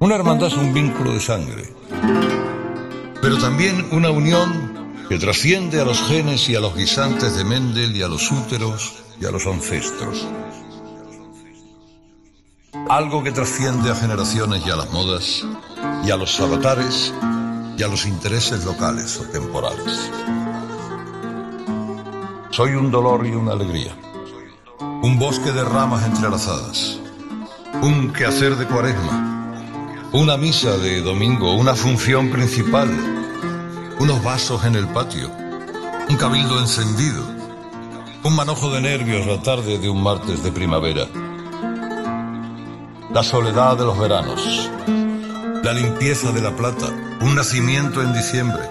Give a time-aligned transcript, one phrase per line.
[0.00, 1.74] Una hermandad es un vínculo de sangre,
[3.20, 7.96] pero también una unión que trasciende a los genes y a los guisantes de Mendel
[7.96, 10.24] y a los úteros y a los ancestros.
[12.88, 15.44] Algo que trasciende a generaciones y a las modas
[16.04, 17.12] y a los avatares
[17.76, 20.12] y a los intereses locales o temporales.
[22.50, 23.96] Soy un dolor y una alegría,
[24.80, 27.00] un bosque de ramas entrelazadas,
[27.82, 29.27] un quehacer de cuaresma,
[30.12, 32.88] una misa de domingo, una función principal,
[33.98, 35.30] unos vasos en el patio,
[36.08, 37.22] un cabildo encendido,
[38.24, 41.06] un manojo de nervios la tarde de un martes de primavera,
[43.12, 44.70] la soledad de los veranos,
[45.62, 46.86] la limpieza de la plata,
[47.20, 48.62] un nacimiento en diciembre,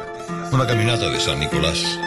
[0.51, 1.99] una caminata de San Nicolás,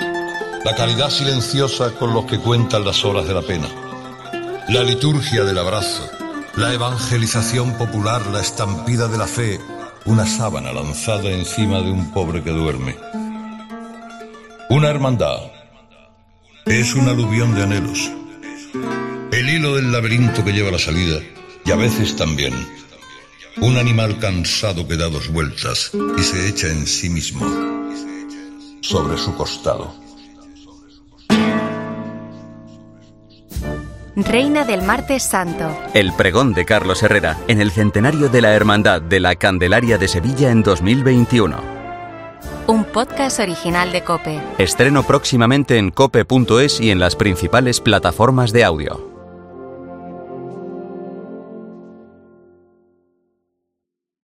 [0.65, 3.69] la caridad silenciosa con los que cuentan las horas de la pena,
[4.69, 6.20] la liturgia del abrazo,
[6.57, 9.61] la evangelización popular, la estampida de la fe,
[10.05, 12.97] una sábana lanzada encima de un pobre que duerme.
[14.69, 15.39] Una hermandad
[16.67, 18.11] es un aluvión de anhelos,
[19.33, 21.21] el hilo del laberinto que lleva la salida
[21.65, 22.55] y a veces también
[23.59, 27.47] un animal cansado que da dos vueltas y se echa en sí mismo
[28.81, 30.10] sobre su costado.
[34.25, 35.77] Reina del Martes Santo.
[35.95, 40.09] El pregón de Carlos Herrera en el centenario de la Hermandad de la Candelaria de
[40.09, 41.57] Sevilla en 2021.
[42.67, 44.41] Un podcast original de Cope.
[44.59, 49.10] Estreno próximamente en cope.es y en las principales plataformas de audio.